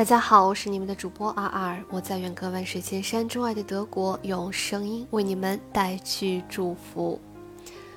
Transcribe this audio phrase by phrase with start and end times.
[0.00, 7.20] 大家好，我是你们的主播阿二，我在远隔万水千山之外的德国，用声音为你们带去祝福。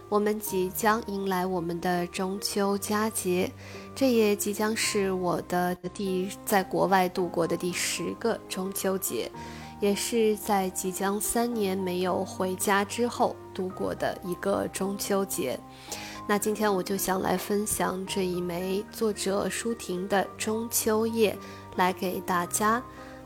[0.10, 3.50] 我们即将迎来我们的中秋佳节，
[3.96, 9.32] 这也即将是我的第在国外度过的第十个中秋节，
[9.80, 15.58] 也是在即将三年没有回家之后度过的一个中秋节。
[16.28, 21.32] 那今天我就想来分享这一枚作者舒婷的《中秋夜》。
[21.76, 22.84] 来给大家，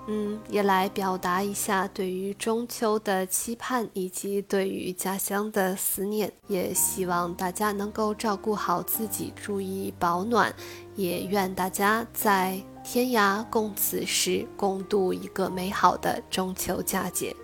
[0.08, 6.32] 嗯，也来表达一下对于中秋的期盼，以及对于家乡的思念。
[6.48, 10.54] 也希望大家能够照顾好自己，注意保暖。
[10.96, 17.36] 也愿大家在天涯共此时，共度一个美好的中秋佳节。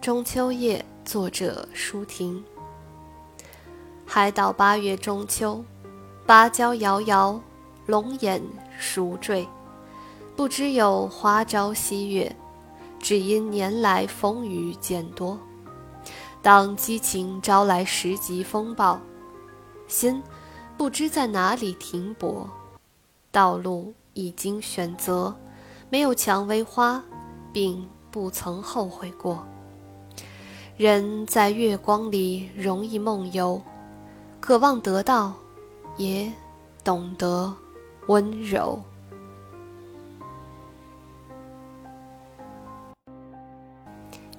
[0.00, 2.42] 中秋夜，作者舒婷。
[4.06, 5.64] 海岛八月中秋。
[6.24, 7.40] 芭蕉摇摇，
[7.86, 8.40] 龙眼
[8.78, 9.46] 熟坠，
[10.36, 12.34] 不知有花朝夕月，
[13.00, 15.36] 只因年来风雨渐多。
[16.40, 19.00] 当激情招来十级风暴，
[19.88, 20.22] 心
[20.76, 22.48] 不知在哪里停泊。
[23.32, 25.34] 道路已经选择，
[25.90, 27.02] 没有蔷薇花，
[27.52, 29.44] 并不曾后悔过。
[30.76, 33.60] 人在月光里容易梦游，
[34.40, 35.34] 渴望得到。
[35.96, 36.32] 也
[36.82, 37.52] 懂得
[38.06, 38.82] 温柔。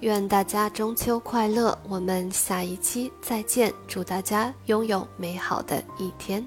[0.02, 1.78] 愿大家中秋快乐！
[1.88, 6.46] 我们下一期再见，祝大家拥有美好的一天。